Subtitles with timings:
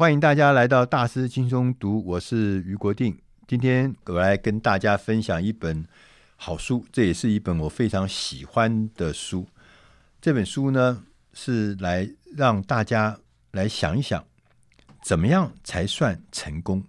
[0.00, 3.14] 欢迎大家来到大师轻松读，我是余国定。
[3.46, 5.86] 今天我来跟大家分享一本
[6.36, 9.46] 好书，这也是一本我非常喜欢的书。
[10.18, 14.24] 这本书呢，是来让大家来想一想，
[15.02, 16.82] 怎么样才算成功。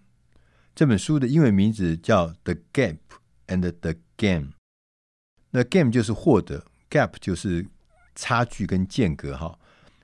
[0.73, 2.95] 这本书的英文名字叫《The Gap
[3.47, 4.45] and the Game》。
[5.49, 7.67] 那 Game 就是获得，Gap 就是
[8.15, 9.35] 差距跟间隔。
[9.35, 9.59] 哈，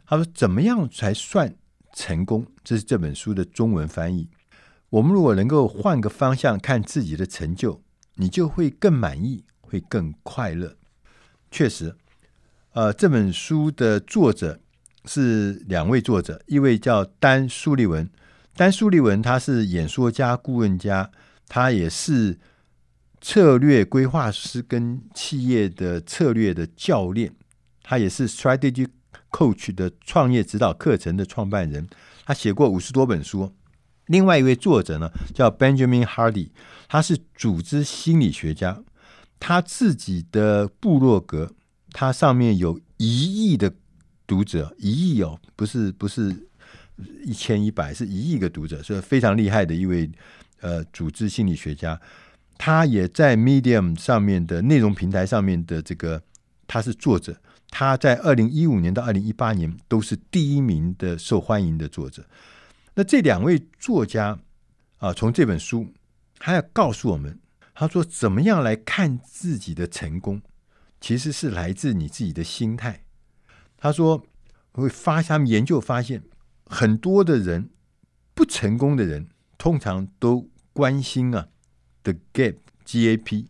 [0.06, 1.56] 他说怎么样才算
[1.98, 2.46] 成功？
[2.64, 4.30] 这是这本书的中文翻译。
[4.92, 7.82] 我们如果能够换个方向看自己的成就，
[8.14, 10.78] 你就会更满意，会更快乐。
[11.50, 11.96] 确实，
[12.74, 14.60] 呃，这本书的作者
[15.06, 18.08] 是两位作者，一位叫丹·苏利文。
[18.56, 21.12] 丹·苏利文他是演说家、顾问家，
[21.48, 22.38] 他也是
[23.20, 27.34] 策略规划师跟企业的策略的教练，
[27.82, 28.88] 他也是 Strategy
[29.32, 31.88] Coach 的创业指导课程的创办人，
[32.26, 33.54] 他写过五十多本书。
[34.08, 36.50] 另外一位作者呢，叫 Benjamin Hardy，
[36.88, 38.82] 他是组织心理学家，
[39.40, 41.54] 他自己的部落格，
[41.92, 43.74] 他上面有一亿的
[44.26, 46.48] 读者，一亿哦，不是不是。
[47.24, 50.10] 一千一百是一亿个读者，是非常厉害的一位
[50.62, 52.02] 呃组织心理学家。
[52.58, 56.20] 他也在 Medium 上面的内容平台上面的这个，
[56.66, 57.40] 他是作者。
[57.70, 62.26] 他在二零一五年到二零一八年都是第一名的受欢迎的作者。
[62.96, 64.40] 那这两位作家
[64.98, 65.94] 啊，从这本书，
[66.40, 67.40] 他要告诉我们，
[67.74, 70.42] 他说怎么样来看自己的成功，
[71.00, 73.04] 其实是来自你自己的心态。
[73.78, 74.26] 他说
[74.72, 76.24] 会发，他们研究发现。
[76.70, 77.70] 很多的人
[78.34, 81.48] 不成功的人，通常都关心啊
[82.04, 83.48] ，the gap，G A P。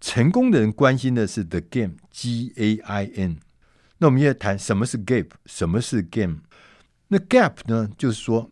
[0.00, 3.38] 成功的人关心的是 the game，G A I N。
[3.98, 6.38] 那我们要谈什么是 gap，什么是 game？
[7.08, 8.50] 那 gap 呢，就是说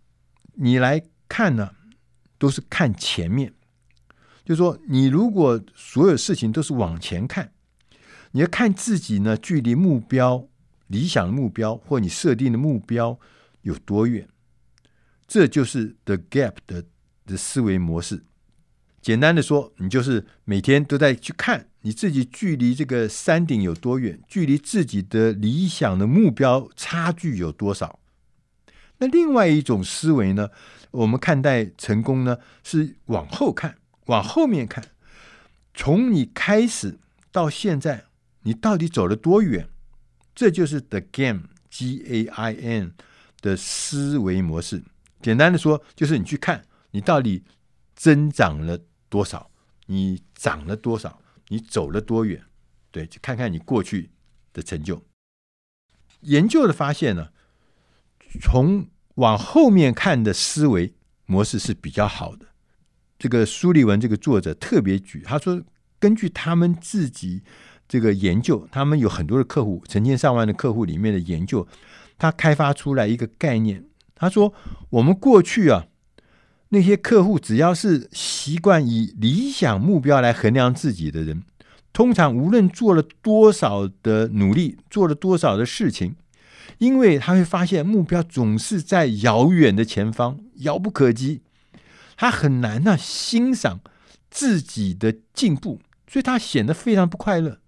[0.55, 1.71] 你来看呢，
[2.39, 3.53] 都是看前面。
[4.45, 7.53] 就是说，你如果所有事情都是往前看，
[8.33, 10.49] 你要看自己呢，距离目标、
[10.87, 13.19] 理想的目标或你设定的目标。
[13.63, 14.29] 有多远？
[15.27, 16.85] 这就是 the gap 的
[17.25, 18.25] 的思维模式。
[19.07, 28.01] 简单的说，你就是每天都在去看你自己距离这个山顶有多远，距离自己的理想的目标差距有多少。
[28.99, 30.51] 那另外一种思维呢，
[30.91, 34.83] 我们看待成功呢，是往后看，往后面看，
[35.73, 36.99] 从你开始
[37.31, 38.07] 到现在，
[38.43, 39.69] 你到底走了多远？
[40.35, 42.95] 这就是 the game，G A I N。
[43.41, 44.83] 的思维模式，
[45.23, 47.45] 简单的说，就是你去看你到底
[47.95, 49.51] 增长了多少，
[49.87, 52.43] 你长了多少，你走了多远，
[52.91, 54.11] 对，就看看你过去
[54.53, 55.03] 的成就。
[56.21, 57.29] 研究的发现呢，
[58.41, 60.95] 从往后面看的思维
[61.27, 62.47] 模式是比较好的。
[63.19, 65.63] 这个苏利文这个作者特别举，他说，
[65.99, 67.43] 根据他们自己
[67.89, 71.67] 这个研究，他们有很多的客户，成千上万的客户里面的研究。
[72.19, 73.85] 他开发出来一个概念，
[74.15, 74.53] 他说
[74.91, 75.87] ：“我们过去啊，
[76.71, 81.43] 那些客户只要是习惯以理想目标来衡量自己的人，
[81.93, 86.17] 通常无论做了多少的努力，做了多少的事情，
[86.79, 91.43] 因为他会发现目标总是在遥远的前方，遥不可及，
[92.17, 93.81] 他很难呢、欣赏
[94.29, 97.59] 自己的进步，所以他显得非常不快乐，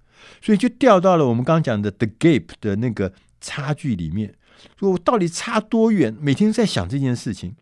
[0.43, 4.35] 所以就掉到了我们刚刚讲的 the gap 的那个差距里面。”
[4.77, 6.13] 说我到底差多远？
[6.21, 7.55] 每天在想这件事情。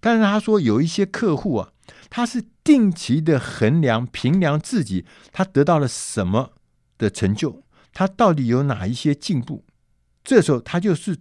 [0.00, 1.72] 但是他说有一些客户啊，
[2.08, 6.52] 他是定期的衡量、评量自己，他得到了什么
[6.96, 9.64] 的成就，他到底有哪一些进步。
[10.22, 11.16] 这时候他就是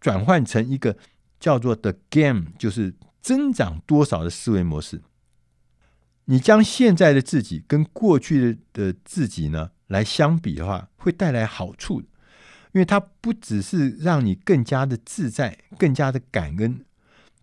[0.00, 0.96] 转换成一个
[1.38, 5.02] 叫做 “the game”，就是增长多少的思维模式。
[6.26, 12.02] 你将现在的自己跟过去的自己呢来相比的话，会带来好处。
[12.72, 16.84] 因为它不只是让你更加的自在、更加的感恩，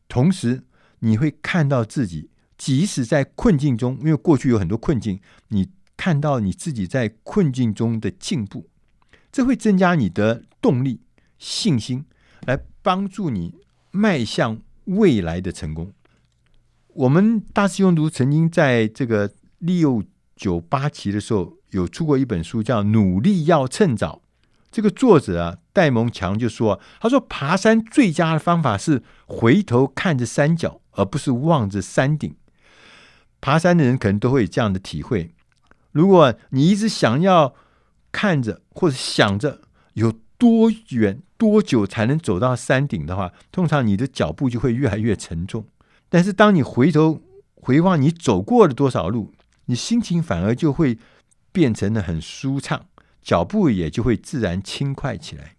[0.08, 0.64] 同时
[1.00, 8.70] 你会看到自己，即使在困境中，因为过去有很多困境，你看到你自己在困境中的进步，
[9.32, 11.02] 这会增加你的动力、
[11.38, 12.06] 信心，
[12.46, 13.56] 来帮助你
[13.92, 15.92] 迈向未来的成功。
[16.90, 20.04] 我们大师兄读曾经在这个六
[20.36, 24.22] 九八期的时候，有出过一本书，叫《努力要趁早》。
[24.72, 32.36] 这个作者啊，戴蒙强就说：“他说爬山最佳的方法是回头看着山脚，而不是望着山顶。
[33.40, 35.34] 爬山的人可能都会有这样的体会。
[35.92, 37.56] 如果你一直想要
[38.12, 39.62] 看着或者想着
[39.94, 45.66] 有多远多久才能走到山顶的话，通常你的脚步就会越来越沉重。
[46.10, 47.22] 但是当你回头
[47.56, 49.34] 回望你走过了多少路，
[49.66, 50.98] 你心情反而就会
[51.52, 52.86] 变成了很舒畅，
[53.22, 55.56] 脚步也就会自然轻快起来。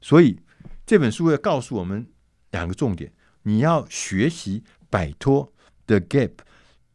[0.00, 0.40] 所以
[0.86, 2.06] 这本书要告诉我们
[2.50, 3.12] 两个重点：
[3.42, 5.52] 你要学习摆脱
[5.86, 6.32] the gap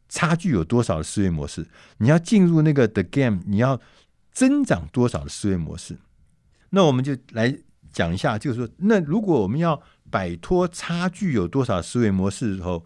[0.08, 1.66] 差距有多少的思维模式，
[1.98, 3.80] 你要进入那个 the game，你要
[4.32, 5.98] 增长多少的思维模式。
[6.70, 7.56] 那我们就来
[7.92, 12.84] 讲一下，就是说，那如果我们要摆脱差距有多少思维模式的时候，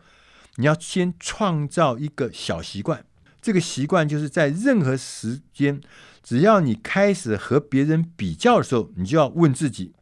[0.56, 3.04] 你要先创造一个小习惯。
[3.40, 5.80] 这个习惯就是在任何时间，
[6.22, 9.94] 只要你开始和别人比较的时候，你就要问自己：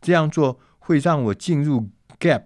[0.00, 1.88] 这样做会让我进入
[2.20, 2.44] gap，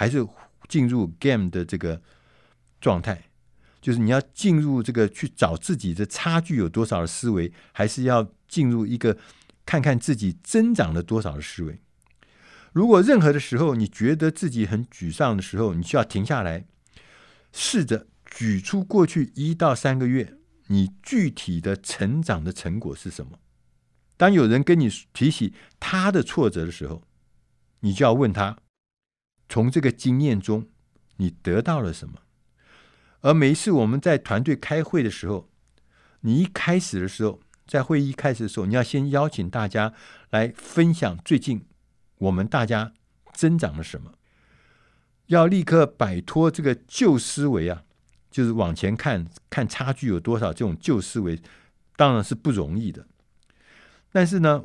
[0.00, 0.26] 还是
[0.66, 2.00] 进入 game 的这个
[2.80, 3.24] 状态？
[3.82, 9.18] 就是你要进入这个去找自己的差距有多少的思维，还是要进入一个？
[9.66, 11.78] 看看自己增长了多少的思维。
[12.72, 16.64] 如果任何的时候你觉得自己很沮丧的时候，你就要停下来，
[17.52, 20.38] 试着举出过去一到三个月
[20.68, 23.38] 你具体的成长的成果是什么。
[24.16, 27.02] 当有人跟你提起他的挫折的时候，
[27.80, 28.56] 你就要问他：
[29.50, 30.66] 从这个经验中
[31.18, 32.14] 你得到了什么？
[33.20, 35.50] 而每一次我们在团队开会的时候，
[36.20, 37.40] 你一开始的时候。
[37.66, 39.94] 在会议开始的时候，你要先邀请大家
[40.30, 41.64] 来分享最近
[42.18, 42.92] 我们大家
[43.32, 44.12] 增长了什么。
[45.26, 47.84] 要立刻摆脱这个旧思维啊，
[48.28, 51.40] 就是往前看看差距有多少，这种旧思维
[51.94, 53.06] 当然是不容易的。
[54.10, 54.64] 但是呢，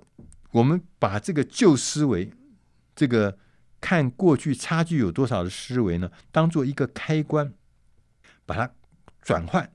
[0.49, 2.31] 我们把这个旧思维，
[2.95, 3.37] 这个
[3.81, 7.53] 看过去差距有多少的思维呢，当做一个开关，
[8.45, 8.71] 把它
[9.21, 9.71] 转换，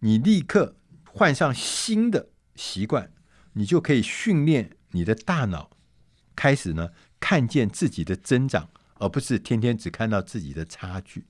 [0.00, 0.76] 你立刻
[1.10, 2.28] 换上新的。
[2.56, 3.10] 习惯，
[3.54, 5.70] 你就可以训练你的大脑，
[6.36, 8.68] 开始呢看见自己的增长，
[9.00, 11.26] 而不是天天只看到自己的差距。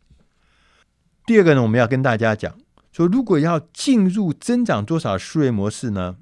[1.25, 2.59] 第二个呢，我们要跟大家讲
[2.93, 6.19] 说，如果要进入增长多少思维模式呢，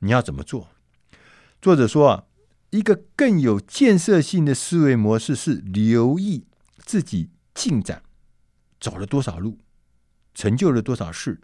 [0.00, 0.70] 你要怎么做？
[1.62, 2.24] 作者说啊，
[2.70, 6.46] 一个更有建设性的思维模式是留意
[6.78, 8.02] 自己进展，
[8.80, 9.58] 走了多少路，
[10.34, 11.40] 成就了多少事，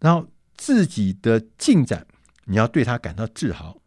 [0.00, 0.28] 然后。
[0.54, 2.06] 自己的进展，
[2.44, 3.78] 你要对他感到自豪，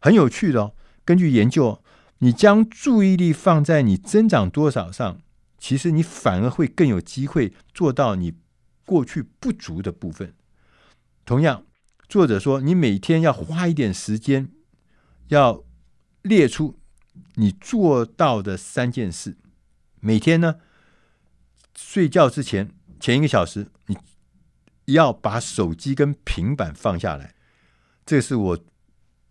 [0.00, 0.74] 很有趣的哦。
[1.02, 1.82] 根据研究，
[2.18, 5.22] 你将注意力放在你增长多少上，
[5.56, 8.34] 其实你反而会更有机会做到你
[8.84, 10.34] 过去不足的部分。
[11.24, 11.64] 同样，
[12.06, 14.50] 作者说，你每天要花一点时间，
[15.28, 15.64] 要
[16.22, 16.78] 列出
[17.34, 19.36] 你做到的三件事。
[20.00, 20.56] 每天呢，
[21.76, 23.96] 睡觉之前前一个小时，你。
[24.88, 27.34] 要把手机跟平板放下来，
[28.04, 28.58] 这是我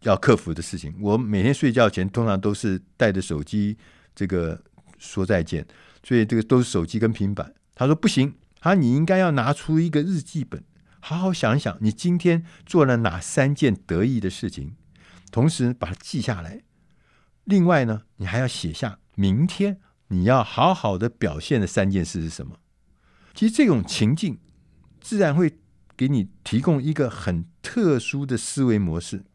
[0.01, 0.95] 要克服的事情。
[0.99, 3.77] 我每天睡觉前通常都是带着手机，
[4.15, 4.59] 这个
[4.97, 5.63] 说再见，
[6.01, 7.53] 所以这个都是手机跟平板。
[7.75, 10.63] 他说不行，他你应该要拿出一个日记本，
[10.99, 14.75] 好好想想你今天做了哪三件得意的事情，
[15.33, 16.61] 同时把它记下来。
[17.43, 22.55] 另外呢，你还要写下明天你要好好的表现的三件事是什么。
[23.33, 24.39] 其实这种情境。
[25.05, 25.53] 自然会
[25.97, 29.25] 给你提供一个很特殊的思维模式。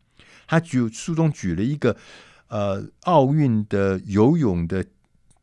[0.46, 1.94] 他举书中举了一个
[2.46, 4.82] 呃奥运的游泳的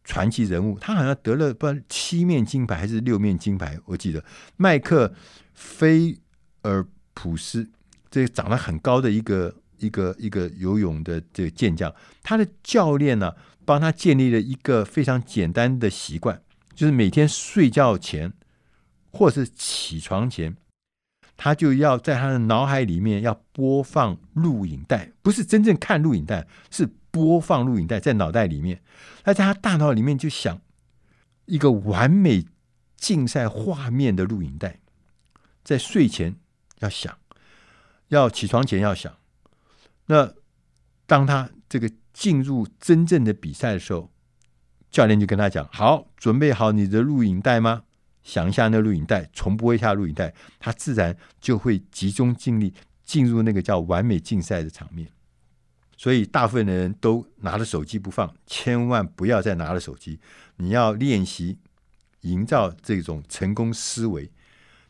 [0.04, 4.26] 传奇人物，他好像得了不七面金牌还是六面金牌，我记得
[4.58, 5.14] 麦克
[5.54, 6.18] 菲
[6.64, 6.84] 尔
[7.14, 7.70] 普斯，
[8.10, 13.34] 这长得很高的一个一个一个游泳的这个健将，他的教练呢
[13.66, 16.42] 帮他建立了一个非常简单的习惯，
[16.74, 18.34] 就是每天睡觉前。
[19.18, 20.58] 或是起床前，
[21.38, 28.82] 他就要在他的脑海里面要播放录影带，不是真正看录影带，是播放录影带在脑袋里面。
[29.24, 30.60] 他在他大脑里面就想
[31.46, 32.46] 一个完美
[32.98, 34.82] 竞赛画面的录影带，
[35.64, 36.36] 在睡前
[36.80, 37.18] 要想，
[38.10, 39.16] 要起床前要想。
[40.08, 40.34] 那
[41.06, 44.12] 当他这个进入真正的比赛的时候，
[44.90, 47.84] 教练就跟他讲：“好，准备好你的录影带吗？”
[48.24, 55.08] 想一下那录影带，重播一下录影带，他自然就会集中精力进入那个叫完美竞赛的场面。
[55.96, 60.20] 所以大部分的人都拿着手机不放，千万不要再拿着手机。
[60.58, 61.60] 你要练习
[62.22, 64.32] 营造这种成功思维，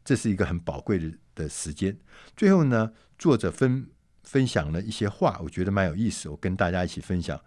[0.05, 1.97] 这是一个很宝贵的的时间。
[2.37, 3.85] 最后呢，作者分
[4.25, 7.39] 分享了一些话，我觉得蛮有意思，我跟大家一起分享。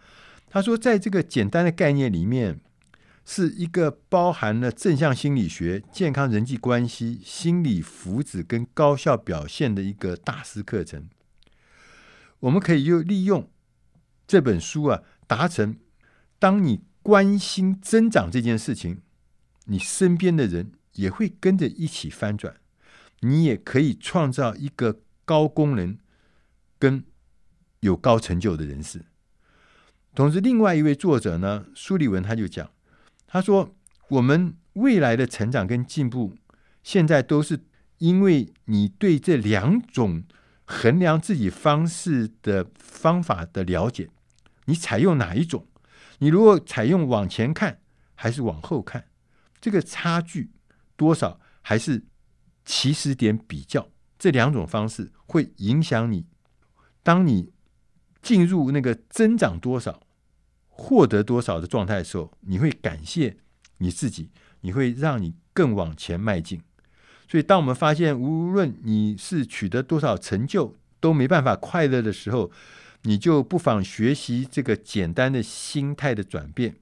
[0.49, 2.61] 他说，在这个简单的概念里面。
[3.30, 11.11] 是一个包含了正向心理学、健康人际关系、心理福祉跟高效表现的一个大师课程。
[12.40, 13.50] 我们可以又利用
[14.26, 15.76] 这本书啊，达成
[16.38, 19.02] 当你关心增长这件事情，
[19.66, 22.56] 你身边的人也会跟着一起翻转，
[23.20, 25.99] 你也可以创造一个高功能
[26.78, 27.04] 跟
[27.80, 29.04] 有高成就的人士。
[30.14, 32.70] 同时，另外一位作者呢，苏利文他就讲，
[33.26, 33.76] 他说
[34.08, 36.35] ：“我们未来的成长跟进步，
[36.82, 37.61] 现在都是
[37.99, 40.25] 因为你对这两种
[40.64, 44.08] 衡量自己方式的方法的了解，
[44.64, 45.66] 你采用哪一种？
[46.18, 47.80] 你如果采用往前看
[48.16, 49.04] 还是往后看，
[49.61, 50.50] 这个差距
[50.97, 52.04] 多少，还是
[52.64, 56.26] 起始点比较，这两种方式会影响你。
[57.08, 57.50] 当你
[58.20, 60.02] 进入那个增长多少。”
[60.80, 63.36] 获得多少的状态的时候，你会感谢
[63.78, 66.60] 你自己，你会让你更往前迈进。
[67.28, 72.52] 所以，当我们发现无论你是取得多少成就都没办法快乐的时候，
[73.02, 76.76] 你就不妨学习这个简单的心态的转变。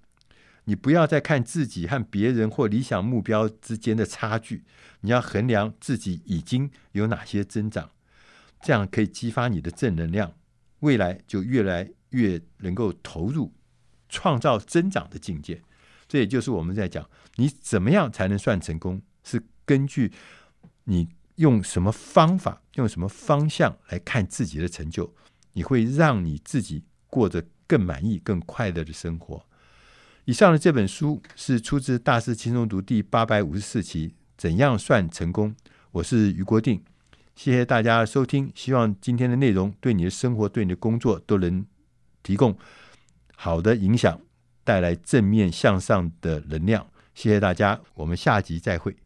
[0.65, 4.65] 你不要再看自己和别人或理想目标之间的差距，
[5.01, 7.89] 你要衡量自己已经有哪些增长，
[8.61, 10.33] 这样可以激发你的正能量，
[10.81, 13.53] 未来就越来越能够投入。
[14.09, 15.61] 创造增长的境界，
[16.07, 19.03] 这也就是我们在讲，你怎么样才能算成功？
[19.25, 20.13] 是根据
[20.85, 25.13] 你用什么方法、用什么方向来看自己的成就，
[25.55, 29.45] 你会让你自己过着更满意、更快乐的生活。
[30.25, 34.09] 以上的这本书是出自《大师轻松读》第八百五十四期，
[34.39, 35.51] 《怎样算成功》。
[35.91, 36.81] 我是余国定，
[37.37, 38.51] 谢谢大家的收听。
[38.55, 41.65] 希望今天的内容对你的生活、对你的工作都能
[42.23, 42.57] 提供。
[43.37, 44.19] 好的影响，
[44.65, 46.85] 带来正面向上的能量。
[47.15, 48.97] 谢谢大家，我们下集再会。